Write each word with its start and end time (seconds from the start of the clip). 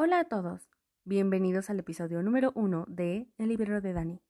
Hola 0.00 0.20
a 0.20 0.24
todos, 0.26 0.70
bienvenidos 1.02 1.70
al 1.70 1.80
episodio 1.80 2.22
número 2.22 2.52
uno 2.54 2.84
de 2.86 3.26
El 3.36 3.48
librero 3.48 3.80
de 3.80 3.92
Dani. 3.92 4.22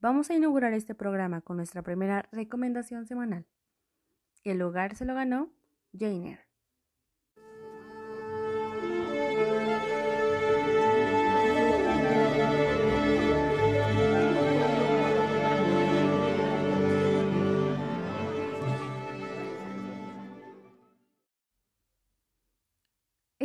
Vamos 0.00 0.30
a 0.30 0.34
inaugurar 0.34 0.72
este 0.72 0.96
programa 0.96 1.42
con 1.42 1.58
nuestra 1.58 1.82
primera 1.82 2.28
recomendación 2.32 3.06
semanal. 3.06 3.46
El 4.42 4.58
lugar 4.58 4.96
se 4.96 5.04
lo 5.04 5.14
ganó 5.14 5.52
Jane 5.96 6.40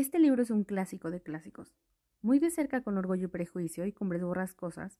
Este 0.02 0.18
libro 0.18 0.41
es 0.41 0.50
un 0.50 0.64
clásico 0.64 1.12
de 1.12 1.22
clásicos. 1.22 1.76
Muy 2.23 2.40
de 2.40 2.50
cerca 2.50 2.82
con 2.82 2.98
Orgullo 2.98 3.26
y 3.26 3.28
Prejuicio 3.28 3.86
y 3.86 3.94
Cumbres 3.94 4.24
Borrascosas, 4.24 5.00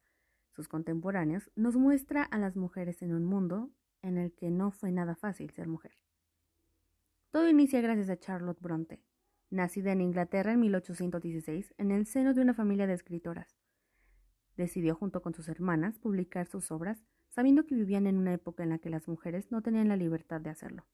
sus 0.52 0.68
contemporáneos, 0.68 1.50
nos 1.56 1.76
muestra 1.76 2.22
a 2.22 2.38
las 2.38 2.56
mujeres 2.56 3.02
en 3.02 3.16
un 3.16 3.26
mundo 3.26 3.72
en 4.04 4.20
el 4.20 4.32
que 4.32 4.52
no 4.52 4.70
fue 4.70 4.92
nada 4.92 5.16
fácil 5.16 5.50
ser 5.50 5.68
mujer. 5.68 5.98
Todo 7.32 7.50
inicia 7.50 7.82
gracias 7.82 8.12
a 8.12 8.20
Charlotte 8.20 8.62
Bronte, 8.62 9.02
nacida 9.50 9.92
en 9.92 10.02
Inglaterra 10.02 10.54
en 10.54 10.60
1816 10.60 11.74
en 11.80 11.90
el 11.90 12.06
seno 12.06 12.36
de 12.36 12.42
una 12.42 12.54
familia 12.54 12.86
de 12.86 12.94
escritoras. 12.94 13.58
Decidió 14.56 14.94
junto 14.94 15.24
con 15.24 15.34
sus 15.34 15.50
hermanas 15.50 15.98
publicar 15.98 16.46
sus 16.46 16.70
obras, 16.70 17.04
sabiendo 17.28 17.66
que 17.66 17.74
vivían 17.74 18.06
en 18.06 18.18
una 18.18 18.34
época 18.34 18.62
en 18.62 18.70
la 18.70 18.78
que 18.78 18.92
las 18.92 19.08
mujeres 19.08 19.50
no 19.50 19.64
tenían 19.64 19.88
la 19.88 19.98
libertad 19.98 20.42
de 20.42 20.52
hacerlo. 20.52 20.86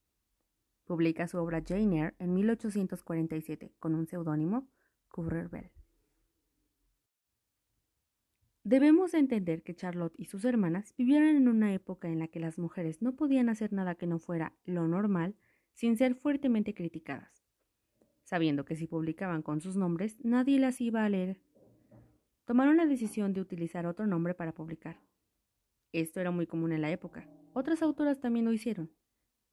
Publica 0.88 1.27
su 1.27 1.38
obra 1.38 1.62
Jane 1.68 1.98
Eyre 1.98 2.16
en 2.18 2.34
1847 2.34 3.73
con 3.77 3.94
un 3.94 4.08
seudónimo, 4.08 4.70
Currer 5.10 5.49
Bell. 5.49 5.70
Debemos 8.63 9.13
entender 9.13 9.63
que 9.63 9.76
Charlotte 9.76 10.13
y 10.18 10.26
sus 10.26 10.46
hermanas 10.46 10.93
vivieron 10.98 11.35
en 11.35 11.49
una 11.49 11.74
época 11.74 12.08
en 12.08 12.20
la 12.20 12.30
que 12.30 12.40
las 12.40 12.58
mujeres 12.58 13.02
no 13.02 13.18
podían 13.18 13.49
hacer 13.49 13.74
nada 13.74 13.96
que 13.96 14.08
no 14.08 14.18
fuera 14.18 14.54
lo 14.63 14.88
normal 14.88 15.35
sin 15.74 15.98
ser 15.98 16.15
fuertemente 16.15 16.74
criticadas, 16.74 17.46
sabiendo 18.24 18.63
que 18.63 18.77
si 18.77 18.88
publicaban 18.88 19.41
con 19.41 19.60
sus 19.60 19.76
nombres 19.76 20.18
nadie 20.24 20.58
las 20.58 20.80
iba 20.80 21.04
a 21.04 21.10
leer. 21.10 21.41
Tomaron 22.46 22.77
la 22.77 22.85
decisión 22.85 23.34
de 23.34 23.41
utilizar 23.41 23.88
otro 23.88 24.08
nombre 24.08 24.34
para 24.34 24.54
publicar. 24.54 25.02
Esto 25.91 26.21
era 26.21 26.32
muy 26.32 26.48
común 26.48 26.71
en 26.71 26.82
la 26.82 26.91
época. 26.91 27.27
Otras 27.52 27.82
autoras 27.82 28.21
también 28.21 28.46
lo 28.46 28.54
hicieron 28.54 28.90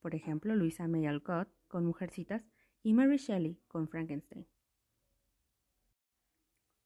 por 0.05 0.15
ejemplo 0.15 0.55
Luisa 0.55 0.87
May 0.87 1.07
Alcott 1.07 1.49
con 1.67 1.87
Mujercitas 1.87 2.45
y 2.83 2.93
Mary 2.93 3.17
Shelley 3.17 3.59
con 3.69 3.89
Frankenstein. 3.89 4.47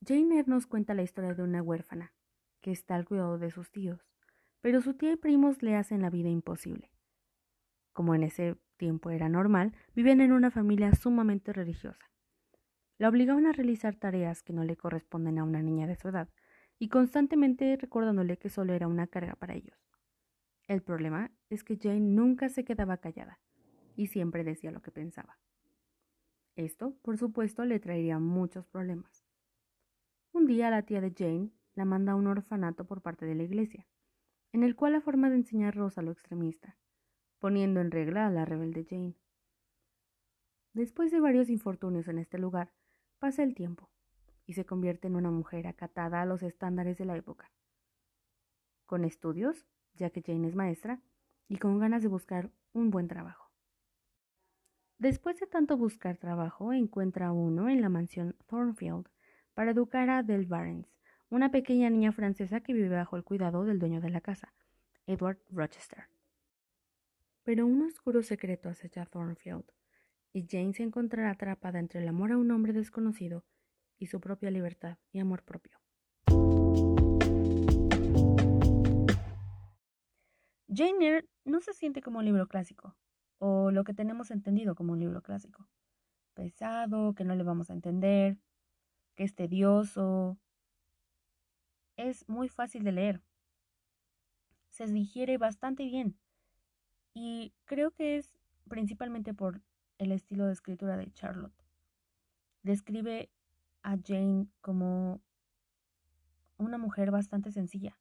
Jane 0.06 0.36
Eyre 0.36 0.48
nos 0.48 0.68
cuenta 0.68 0.94
la 0.94 1.02
historia 1.02 1.34
de 1.34 1.42
una 1.42 1.60
huérfana 1.60 2.12
que 2.60 2.70
está 2.70 2.94
al 2.94 3.06
cuidado 3.06 3.36
de 3.36 3.50
sus 3.50 3.72
tíos, 3.72 4.06
pero 4.60 4.80
su 4.80 4.94
tía 4.94 5.10
y 5.10 5.16
primos 5.16 5.64
le 5.64 5.74
hacen 5.74 6.00
la 6.00 6.10
vida 6.10 6.28
imposible. 6.28 6.92
Como 7.92 8.14
en 8.14 8.22
ese 8.22 8.56
tiempo 8.76 9.10
era 9.10 9.28
normal, 9.28 9.74
vivían 9.96 10.20
en 10.20 10.30
una 10.30 10.52
familia 10.52 10.94
sumamente 10.94 11.52
religiosa. 11.52 12.12
La 12.98 13.08
obligaban 13.08 13.46
a 13.46 13.52
realizar 13.52 13.96
tareas 13.96 14.44
que 14.44 14.52
no 14.52 14.62
le 14.62 14.76
corresponden 14.76 15.40
a 15.40 15.42
una 15.42 15.60
niña 15.60 15.88
de 15.88 15.96
su 15.96 16.06
edad, 16.06 16.28
y 16.78 16.88
constantemente 16.88 17.76
recordándole 17.80 18.36
que 18.36 18.48
solo 18.48 18.74
era 18.74 18.86
una 18.86 19.08
carga 19.08 19.34
para 19.34 19.54
ellos. 19.54 19.87
El 20.68 20.82
problema 20.82 21.32
es 21.48 21.64
que 21.64 21.78
Jane 21.78 22.00
nunca 22.00 22.50
se 22.50 22.62
quedaba 22.62 22.98
callada 22.98 23.40
y 23.96 24.08
siempre 24.08 24.44
decía 24.44 24.70
lo 24.70 24.82
que 24.82 24.90
pensaba. 24.90 25.38
Esto, 26.56 26.94
por 27.02 27.16
supuesto, 27.16 27.64
le 27.64 27.80
traería 27.80 28.18
muchos 28.18 28.66
problemas. 28.66 29.24
Un 30.32 30.46
día 30.46 30.70
la 30.70 30.82
tía 30.82 31.00
de 31.00 31.14
Jane 31.16 31.50
la 31.74 31.86
manda 31.86 32.12
a 32.12 32.16
un 32.16 32.26
orfanato 32.26 32.84
por 32.84 33.00
parte 33.00 33.24
de 33.24 33.34
la 33.34 33.44
iglesia, 33.44 33.86
en 34.52 34.62
el 34.62 34.76
cual 34.76 34.92
la 34.92 35.00
forma 35.00 35.30
de 35.30 35.36
enseñar 35.36 35.74
Rosa 35.74 36.02
lo 36.02 36.12
extremista, 36.12 36.76
poniendo 37.38 37.80
en 37.80 37.90
regla 37.90 38.26
a 38.26 38.30
la 38.30 38.44
rebelde 38.44 38.84
Jane. 38.84 39.16
Después 40.74 41.10
de 41.10 41.20
varios 41.20 41.48
infortunios 41.48 42.08
en 42.08 42.18
este 42.18 42.36
lugar, 42.36 42.74
pasa 43.18 43.42
el 43.42 43.54
tiempo 43.54 43.88
y 44.44 44.52
se 44.52 44.66
convierte 44.66 45.08
en 45.08 45.16
una 45.16 45.30
mujer 45.30 45.66
acatada 45.66 46.20
a 46.20 46.26
los 46.26 46.42
estándares 46.42 46.98
de 46.98 47.06
la 47.06 47.16
época. 47.16 47.50
Con 48.84 49.04
estudios, 49.04 49.66
ya 49.98 50.10
que 50.10 50.22
Jane 50.22 50.48
es 50.48 50.54
maestra, 50.54 51.00
y 51.48 51.58
con 51.58 51.78
ganas 51.78 52.02
de 52.02 52.08
buscar 52.08 52.50
un 52.72 52.90
buen 52.90 53.08
trabajo. 53.08 53.50
Después 54.98 55.38
de 55.38 55.46
tanto 55.46 55.76
buscar 55.76 56.16
trabajo, 56.16 56.72
encuentra 56.72 57.32
uno 57.32 57.68
en 57.68 57.80
la 57.80 57.88
mansión 57.88 58.34
Thornfield 58.46 59.08
para 59.54 59.70
educar 59.70 60.10
a 60.10 60.22
Del 60.22 60.46
Barnes, 60.46 60.86
una 61.30 61.50
pequeña 61.50 61.90
niña 61.90 62.12
francesa 62.12 62.60
que 62.60 62.72
vive 62.72 62.88
bajo 62.88 63.16
el 63.16 63.24
cuidado 63.24 63.64
del 63.64 63.78
dueño 63.78 64.00
de 64.00 64.10
la 64.10 64.20
casa, 64.20 64.54
Edward 65.06 65.38
Rochester. 65.50 66.08
Pero 67.44 67.66
un 67.66 67.82
oscuro 67.82 68.22
secreto 68.22 68.68
acecha 68.68 69.02
a 69.02 69.06
Thornfield, 69.06 69.64
y 70.32 70.46
Jane 70.48 70.74
se 70.74 70.82
encontrará 70.82 71.30
atrapada 71.30 71.78
entre 71.78 72.02
el 72.02 72.08
amor 72.08 72.32
a 72.32 72.36
un 72.36 72.50
hombre 72.50 72.72
desconocido 72.72 73.44
y 73.98 74.06
su 74.06 74.20
propia 74.20 74.50
libertad 74.50 74.98
y 75.12 75.20
amor 75.20 75.42
propio. 75.42 75.78
Jane 80.78 81.04
Eyre 81.04 81.28
no 81.44 81.60
se 81.60 81.74
siente 81.74 82.02
como 82.02 82.20
un 82.20 82.24
libro 82.24 82.46
clásico, 82.46 82.94
o 83.38 83.72
lo 83.72 83.82
que 83.82 83.94
tenemos 83.94 84.30
entendido 84.30 84.76
como 84.76 84.92
un 84.92 85.00
libro 85.00 85.22
clásico. 85.22 85.66
Pesado, 86.34 87.14
que 87.14 87.24
no 87.24 87.34
le 87.34 87.42
vamos 87.42 87.68
a 87.68 87.72
entender, 87.72 88.38
que 89.16 89.24
es 89.24 89.34
tedioso. 89.34 90.38
Es 91.96 92.28
muy 92.28 92.48
fácil 92.48 92.84
de 92.84 92.92
leer. 92.92 93.22
Se 94.68 94.86
digiere 94.86 95.36
bastante 95.36 95.84
bien. 95.84 96.16
Y 97.12 97.52
creo 97.64 97.90
que 97.90 98.16
es 98.16 98.38
principalmente 98.68 99.34
por 99.34 99.60
el 99.98 100.12
estilo 100.12 100.46
de 100.46 100.52
escritura 100.52 100.96
de 100.96 101.10
Charlotte. 101.10 101.60
Describe 102.62 103.30
a 103.82 103.96
Jane 103.96 104.46
como 104.60 105.20
una 106.56 106.78
mujer 106.78 107.10
bastante 107.10 107.50
sencilla, 107.50 107.98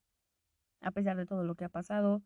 a 0.81 0.91
pesar 0.91 1.17
de 1.17 1.25
todo 1.25 1.43
lo 1.43 1.55
que 1.55 1.65
ha 1.65 1.69
pasado, 1.69 2.21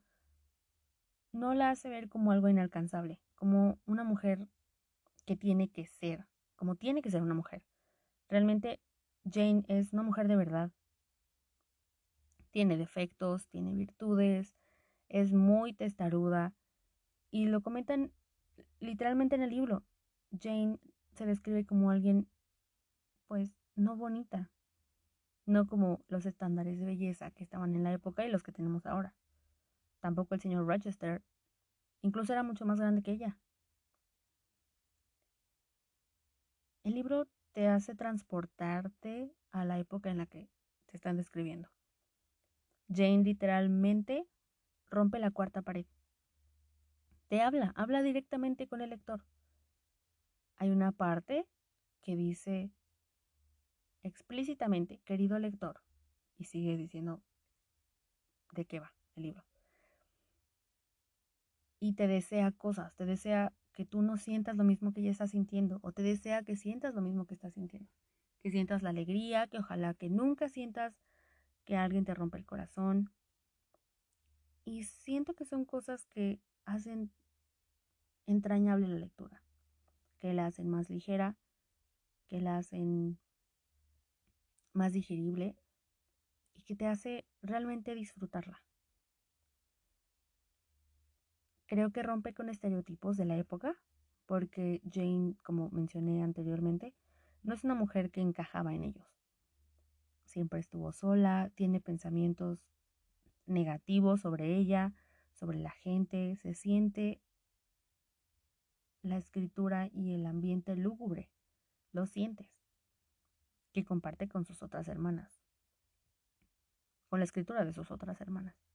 no 1.32 1.54
la 1.54 1.70
hace 1.70 1.90
ver 1.90 2.10
como 2.10 2.32
algo 2.32 2.50
inalcanzable, 2.50 3.20
como 3.36 3.80
una 3.86 4.04
mujer 4.04 4.48
que 5.26 5.36
tiene 5.36 5.70
que 5.70 5.86
ser, 5.86 6.28
como 6.56 6.76
tiene 6.76 7.02
que 7.02 7.12
ser 7.12 7.22
una 7.22 7.34
mujer. 7.34 7.64
Realmente 8.30 8.80
Jane 9.30 9.64
es 9.68 9.94
una 9.94 10.04
mujer 10.04 10.28
de 10.28 10.36
verdad. 10.36 10.72
Tiene 12.52 12.78
defectos, 12.78 13.48
tiene 13.48 13.74
virtudes, 13.74 14.56
es 15.08 15.32
muy 15.34 15.74
testaruda 15.74 16.54
y 17.30 17.46
lo 17.46 17.62
comentan 17.62 18.12
literalmente 18.80 19.36
en 19.36 19.44
el 19.44 19.52
libro. 19.52 19.84
Jane 20.38 20.80
se 21.14 21.26
describe 21.26 21.66
como 21.66 21.92
alguien 21.92 22.28
pues 23.28 23.54
no 23.76 23.96
bonita, 23.96 24.52
no 25.46 25.66
como 25.68 26.04
los 26.08 26.26
estándares 26.26 26.80
de 26.80 26.86
belleza 26.86 27.32
que 27.32 27.44
estaban 27.44 27.76
en 27.76 27.84
la 27.84 27.94
época 27.94 28.26
y 28.26 28.30
los 28.30 28.44
que 28.44 28.52
tenemos 28.52 28.86
ahora. 28.86 29.16
Tampoco 30.02 30.34
el 30.34 30.42
señor 30.42 30.66
Rochester. 30.66 31.24
Incluso 32.02 32.34
era 32.34 32.44
mucho 32.44 32.66
más 32.66 32.80
grande 32.80 33.04
que 33.04 33.12
ella. 33.12 33.38
El 36.84 36.96
libro 36.96 37.28
te 37.54 37.68
hace 37.68 37.94
transportarte 37.94 39.32
a 39.52 39.64
la 39.64 39.78
época 39.78 40.10
en 40.10 40.18
la 40.18 40.26
que 40.26 40.50
te 40.88 40.98
están 40.98 41.18
describiendo. 41.18 41.70
Jane 42.90 43.24
literalmente 43.24 44.28
rompe 44.90 45.20
la 45.20 45.30
cuarta 45.30 45.62
pared. 45.62 45.86
Te 47.28 47.42
habla, 47.42 47.72
habla 47.76 48.02
directamente 48.02 48.68
con 48.68 48.82
el 48.82 48.90
lector. 48.90 49.24
Hay 50.58 50.72
una 50.72 50.92
parte 50.92 51.48
que 52.02 52.16
dice 52.16 52.72
explícitamente, 54.02 55.00
querido 55.06 55.38
lector, 55.38 55.82
y 56.38 56.46
sigue 56.46 56.76
diciendo 56.76 57.22
de 58.52 58.66
qué 58.66 58.80
va 58.80 58.94
el 59.16 59.24
libro 59.24 59.51
y 61.82 61.94
te 61.94 62.08
desea 62.08 62.52
cosas, 62.52 62.96
te 62.96 63.06
desea 63.06 63.54
que 63.74 63.86
tú 63.86 64.04
no 64.04 64.16
sientas 64.16 64.56
lo 64.56 64.64
mismo 64.64 64.94
que 64.94 65.02
ella 65.02 65.10
está 65.12 65.28
sintiendo 65.28 65.80
o 65.82 65.92
te 65.92 66.04
desea 66.04 66.44
que 66.44 66.56
sientas 66.56 66.94
lo 66.94 67.02
mismo 67.02 67.26
que 67.26 67.34
estás 67.34 67.56
sintiendo, 67.56 67.90
que 68.44 68.52
sientas 68.52 68.84
la 68.84 68.92
alegría, 68.92 69.48
que 69.48 69.58
ojalá 69.58 69.96
que 69.96 70.10
nunca 70.10 70.48
sientas 70.48 70.94
que 71.66 71.76
alguien 71.76 72.06
te 72.06 72.14
rompe 72.14 72.38
el 72.38 72.46
corazón. 72.46 73.12
Y 74.64 74.84
siento 74.84 75.34
que 75.34 75.44
son 75.44 75.66
cosas 75.66 76.06
que 76.06 76.40
hacen 76.66 77.12
entrañable 78.28 78.88
la 78.88 79.00
lectura, 79.00 79.42
que 80.20 80.34
la 80.34 80.46
hacen 80.46 80.70
más 80.70 80.88
ligera, 80.92 81.36
que 82.28 82.42
la 82.42 82.58
hacen 82.58 83.18
más 84.74 84.94
digerible 84.94 85.56
y 86.54 86.62
que 86.62 86.76
te 86.76 86.86
hace 86.86 87.26
realmente 87.42 87.96
disfrutarla. 87.96 88.62
Creo 91.72 91.94
que 91.94 92.04
rompe 92.04 92.34
con 92.34 92.50
estereotipos 92.50 93.16
de 93.16 93.24
la 93.24 93.38
época, 93.38 93.78
porque 94.26 94.82
Jane, 94.92 95.36
como 95.42 95.70
mencioné 95.70 96.22
anteriormente, 96.22 96.94
no 97.44 97.54
es 97.54 97.64
una 97.64 97.76
mujer 97.76 98.12
que 98.12 98.20
encajaba 98.20 98.74
en 98.74 98.84
ellos. 98.84 99.08
Siempre 100.26 100.60
estuvo 100.60 100.92
sola, 100.92 101.50
tiene 101.56 101.80
pensamientos 101.80 102.68
negativos 103.46 104.20
sobre 104.20 104.58
ella, 104.58 104.94
sobre 105.32 105.60
la 105.60 105.72
gente, 105.72 106.36
se 106.36 106.56
siente 106.56 107.22
la 109.02 109.16
escritura 109.16 109.88
y 109.94 110.14
el 110.14 110.26
ambiente 110.26 110.76
lúgubre, 110.76 111.30
lo 111.94 112.06
sientes, 112.06 112.52
que 113.72 113.86
comparte 113.86 114.28
con 114.28 114.44
sus 114.44 114.62
otras 114.62 114.90
hermanas, 114.90 115.42
con 117.08 117.20
la 117.20 117.24
escritura 117.24 117.64
de 117.64 117.72
sus 117.72 117.92
otras 117.92 118.20
hermanas. 118.20 118.71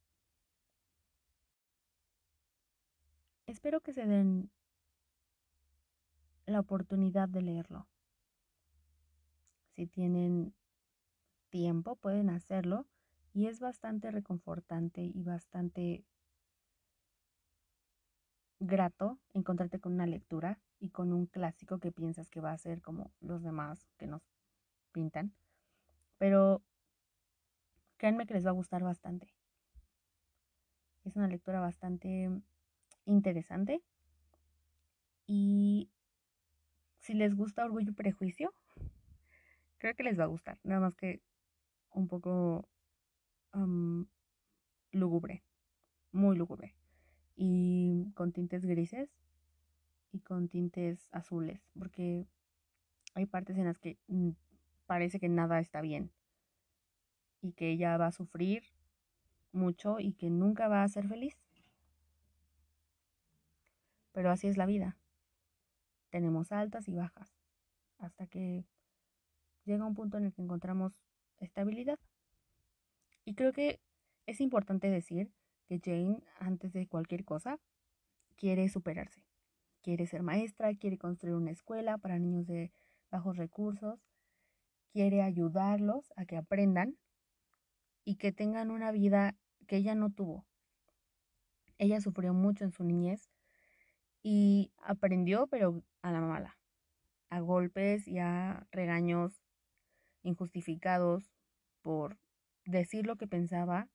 Espero 3.56 3.80
que 3.80 3.94
se 3.94 4.04
den 4.04 4.50
la 6.44 6.60
oportunidad 6.60 7.26
de 7.26 7.40
leerlo. 7.40 7.88
Si 9.70 9.86
tienen 9.86 10.54
tiempo, 11.48 11.96
pueden 11.96 12.28
hacerlo 12.28 12.86
y 13.32 13.46
es 13.46 13.58
bastante 13.58 14.10
reconfortante 14.10 15.00
y 15.00 15.22
bastante 15.22 16.04
grato 18.60 19.18
encontrarte 19.32 19.80
con 19.80 19.94
una 19.94 20.06
lectura 20.06 20.60
y 20.78 20.90
con 20.90 21.14
un 21.14 21.24
clásico 21.24 21.78
que 21.78 21.92
piensas 21.92 22.28
que 22.28 22.42
va 22.42 22.52
a 22.52 22.58
ser 22.58 22.82
como 22.82 23.10
los 23.20 23.42
demás 23.42 23.88
que 23.96 24.06
nos 24.06 24.20
pintan. 24.92 25.32
Pero 26.18 26.62
créanme 27.96 28.26
que 28.26 28.34
les 28.34 28.44
va 28.44 28.50
a 28.50 28.60
gustar 28.60 28.82
bastante. 28.82 29.32
Es 31.04 31.16
una 31.16 31.26
lectura 31.26 31.58
bastante 31.60 32.42
interesante. 33.06 33.82
Y 35.26 35.90
si 37.00 37.14
les 37.14 37.34
gusta 37.34 37.64
Orgullo 37.64 37.90
y 37.90 37.94
Prejuicio, 37.94 38.52
creo 39.78 39.94
que 39.94 40.02
les 40.02 40.18
va 40.18 40.24
a 40.24 40.28
gustar. 40.28 40.58
Nada 40.62 40.80
más 40.80 40.94
que 40.94 41.20
un 41.92 42.08
poco 42.08 42.68
lúgubre, 44.92 45.42
muy 46.12 46.36
lúgubre. 46.36 46.74
Y 47.36 48.12
con 48.14 48.32
tintes 48.32 48.64
grises 48.64 49.10
y 50.12 50.20
con 50.20 50.48
tintes 50.48 51.08
azules, 51.12 51.60
porque 51.78 52.26
hay 53.14 53.26
partes 53.26 53.56
en 53.56 53.64
las 53.64 53.78
que 53.78 53.98
mm, 54.08 54.30
parece 54.86 55.18
que 55.20 55.28
nada 55.28 55.58
está 55.60 55.80
bien 55.80 56.10
y 57.42 57.52
que 57.52 57.70
ella 57.70 57.96
va 57.96 58.06
a 58.06 58.12
sufrir 58.12 58.64
mucho 59.52 60.00
y 60.00 60.12
que 60.12 60.30
nunca 60.30 60.68
va 60.68 60.82
a 60.82 60.88
ser 60.88 61.08
feliz. 61.08 61.45
Pero 64.16 64.30
así 64.30 64.46
es 64.46 64.56
la 64.56 64.64
vida. 64.64 64.96
Tenemos 66.08 66.50
altas 66.50 66.88
y 66.88 66.94
bajas 66.94 67.36
hasta 67.98 68.26
que 68.26 68.64
llega 69.66 69.84
un 69.84 69.92
punto 69.92 70.16
en 70.16 70.24
el 70.24 70.32
que 70.32 70.40
encontramos 70.40 70.94
estabilidad. 71.36 71.98
Y 73.26 73.34
creo 73.34 73.52
que 73.52 73.78
es 74.24 74.40
importante 74.40 74.88
decir 74.88 75.34
que 75.66 75.82
Jane, 75.84 76.22
antes 76.38 76.72
de 76.72 76.86
cualquier 76.86 77.26
cosa, 77.26 77.60
quiere 78.36 78.70
superarse. 78.70 79.22
Quiere 79.82 80.06
ser 80.06 80.22
maestra, 80.22 80.74
quiere 80.74 80.96
construir 80.96 81.36
una 81.36 81.50
escuela 81.50 81.98
para 81.98 82.18
niños 82.18 82.46
de 82.46 82.72
bajos 83.10 83.36
recursos, 83.36 84.00
quiere 84.94 85.20
ayudarlos 85.20 86.10
a 86.16 86.24
que 86.24 86.38
aprendan 86.38 86.96
y 88.02 88.16
que 88.16 88.32
tengan 88.32 88.70
una 88.70 88.92
vida 88.92 89.36
que 89.66 89.76
ella 89.76 89.94
no 89.94 90.10
tuvo. 90.10 90.46
Ella 91.76 92.00
sufrió 92.00 92.32
mucho 92.32 92.64
en 92.64 92.72
su 92.72 92.82
niñez 92.82 93.35
y 94.28 94.72
aprendió, 94.78 95.46
pero 95.46 95.84
a 96.02 96.10
la 96.10 96.20
mala, 96.20 96.58
a 97.30 97.38
golpes 97.38 98.08
y 98.08 98.18
a 98.18 98.66
regaños 98.72 99.40
injustificados 100.24 101.30
por 101.80 102.18
decir 102.64 103.06
lo 103.06 103.14
que 103.14 103.28
pensaba, 103.28 103.88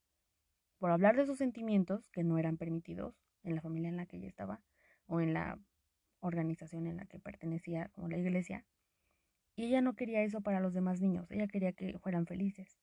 por 0.80 0.90
hablar 0.90 1.18
de 1.18 1.26
sus 1.26 1.38
sentimientos 1.38 2.08
que 2.12 2.24
no 2.24 2.38
eran 2.38 2.56
permitidos 2.56 3.14
en 3.44 3.56
la 3.56 3.62
familia 3.62 3.90
en 3.90 3.98
la 3.98 4.06
que 4.06 4.16
ella 4.16 4.30
estaba 4.30 4.62
o 5.06 5.20
en 5.20 5.34
la 5.34 5.60
organización 6.22 6.88
en 6.88 6.96
la 6.96 7.08
que 7.08 7.20
pertenecía, 7.20 7.90
como 7.90 8.08
la 8.08 8.18
iglesia. 8.18 8.64
Y 9.58 9.66
ella 9.66 9.82
no 9.82 9.96
quería 9.98 10.24
eso 10.24 10.40
para 10.40 10.62
los 10.62 10.74
demás 10.74 11.02
niños, 11.02 11.30
ella 11.30 11.48
quería 11.48 11.74
que 11.74 12.00
fueran 12.00 12.26
felices. 12.26 12.80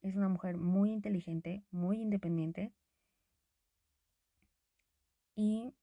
Es 0.00 0.16
una 0.16 0.30
mujer 0.30 0.56
muy 0.56 0.90
inteligente, 0.90 1.66
muy 1.70 2.00
independiente 2.00 2.72
y 5.36 5.74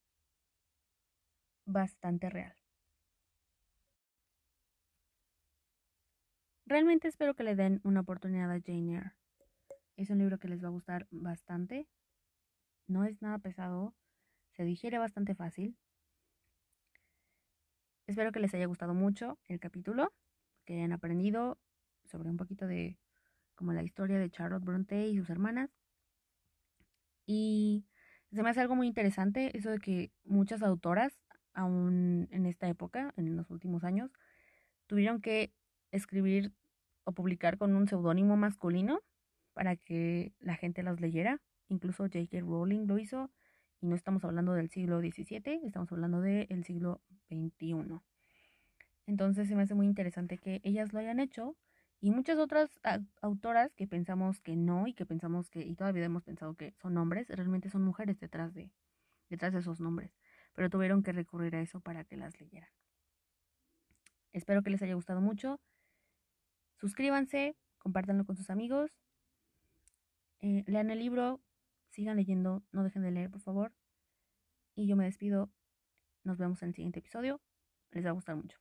bastante 1.75 2.30
real. 2.30 2.56
Realmente 6.66 7.10
espero 7.10 7.36
que 7.36 7.44
le 7.44 7.56
den 7.56 7.81
una 7.83 8.00
oportunidad 8.00 8.50
a 8.50 8.62
Jane 8.62 8.95
Eyre. 8.95 9.12
Es 9.98 10.10
un 10.10 10.19
libro 10.19 10.39
que 10.39 10.48
les 10.48 10.63
va 10.63 10.69
a 10.69 10.72
gustar 10.72 11.06
bastante. 11.12 11.88
No 12.88 13.04
es 13.04 13.22
nada 13.22 13.39
pesado. 13.39 13.94
Se 14.51 14.63
digiere 14.63 15.00
bastante 15.00 15.36
fácil. 15.36 15.77
Espero 18.07 18.31
que 18.31 18.39
les 18.39 18.54
haya 18.54 18.68
gustado 18.68 18.94
mucho 18.94 19.38
el 19.50 19.60
capítulo, 19.60 20.13
que 20.63 20.75
hayan 20.75 20.94
aprendido 20.94 21.60
sobre 22.06 22.30
un 22.30 22.38
poquito 22.38 22.68
de 22.68 22.98
como 23.56 23.74
la 23.74 23.83
historia 23.83 24.18
de 24.18 24.30
Charlotte 24.30 24.63
Bronte 24.63 25.07
y 25.07 25.18
sus 25.18 25.30
hermanas. 25.30 25.69
Y 27.25 27.86
se 28.31 28.44
me 28.44 28.50
hace 28.50 28.62
algo 28.62 28.75
muy 28.75 28.88
interesante 28.88 29.57
eso 29.57 29.72
de 29.72 29.80
que 29.80 30.13
muchas 30.24 30.62
autoras 30.62 31.25
aún 31.56 32.28
en 32.31 32.46
esta 32.46 32.68
época, 32.68 33.13
en 33.18 33.36
los 33.36 33.50
últimos 33.50 33.84
años, 33.84 34.12
tuvieron 34.88 35.22
que 35.22 35.52
escribir 35.92 36.52
o 37.06 37.13
publicar 37.13 37.57
con 37.57 37.75
un 37.75 37.88
seudónimo 37.88 38.36
masculino 38.36 39.00
para 39.54 39.75
que 39.75 40.34
la 40.40 40.56
gente 40.56 40.84
las 40.84 41.00
leyera. 41.00 41.42
Incluso 41.69 42.04
J.K. 42.04 42.42
Rowling 42.42 42.86
lo 42.86 43.00
hizo 43.00 43.31
y 43.81 43.88
no 43.88 43.96
estamos 43.96 44.24
hablando 44.24 44.54
del 44.54 44.69
siglo 44.69 45.00
XVII, 45.00 45.62
estamos 45.66 45.92
hablando 45.92 46.22
del 46.22 46.63
siglo 46.63 47.02
XXI. 47.30 48.00
Entonces 49.08 49.48
se 49.48 49.56
me 49.56 49.63
hace 49.63 49.74
muy 49.74 49.88
interesante 49.88 50.38
que 50.38 50.62
ellas 50.63 50.94
lo 50.94 51.00
hayan 51.00 51.19
hecho 51.19 51.56
y 52.01 52.12
muchas 52.12 52.38
otras 52.38 52.69
autoras 53.22 53.74
que 53.74 53.88
pensamos 53.88 54.40
que 54.42 54.56
no 54.56 54.88
y 54.88 54.94
que 54.94 55.06
pensamos 55.06 55.50
que, 55.50 55.62
y 55.62 55.75
todavía 55.75 56.06
hemos 56.06 56.24
pensado 56.24 56.56
que 56.56 56.74
son 56.81 56.98
hombres, 56.98 57.28
realmente 57.30 57.69
son 57.69 57.84
mujeres 57.84 58.19
detrás 58.19 58.54
de, 58.54 58.69
detrás 59.30 59.54
de 59.54 59.60
esos 59.60 59.80
nombres 59.80 60.12
pero 60.56 60.69
tuvieron 60.69 61.04
que 61.04 61.12
recurrir 61.12 61.56
a 61.56 61.62
eso 61.62 61.80
para 61.81 62.04
que 62.04 62.18
las 62.18 62.40
leyeran. 62.40 62.69
Espero 64.34 64.63
que 64.63 64.70
les 64.70 64.82
haya 64.82 64.96
gustado 64.96 65.22
mucho. 65.22 65.60
Suscríbanse, 66.77 67.56
compártanlo 67.77 68.25
con 68.25 68.36
sus 68.36 68.50
amigos. 68.50 68.91
Eh, 70.41 70.63
lean 70.68 70.89
el 70.89 71.00
libro, 71.00 71.41
sigan 71.89 72.18
leyendo, 72.18 72.63
no 72.72 72.84
dejen 72.84 73.03
de 73.03 73.12
leer, 73.12 73.29
por 73.29 73.41
favor. 73.41 73.74
Y 74.75 74.88
yo 74.88 74.96
me 74.96 75.06
despido. 75.06 75.50
Nos 76.24 76.38
vemos 76.38 76.62
en 76.63 76.70
el 76.70 76.75
siguiente 76.75 77.00
episodio. 77.00 77.41
Les 77.91 78.06
va 78.06 78.10
a 78.10 78.13
gustar 78.13 78.36
mucho. 78.36 78.58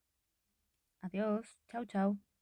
Adiós. 1.01 1.59
Chao, 1.69 1.85
chao. 1.85 2.34